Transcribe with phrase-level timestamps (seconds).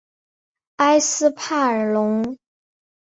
[0.77, 2.39] 埃斯帕尔龙。